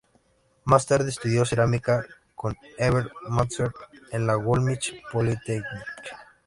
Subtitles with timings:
[0.63, 2.03] Más tarde, estudió cerámica
[2.33, 3.73] con Heber Matthews
[4.11, 5.85] en la Woolwich Polytechnic.